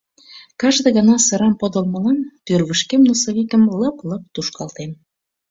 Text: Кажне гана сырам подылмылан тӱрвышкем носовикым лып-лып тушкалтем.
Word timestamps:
Кажне 0.59 0.89
гана 0.97 1.15
сырам 1.25 1.53
подылмылан 1.59 2.17
тӱрвышкем 2.45 3.01
носовикым 3.07 3.63
лып-лып 3.79 4.23
тушкалтем. 4.33 4.91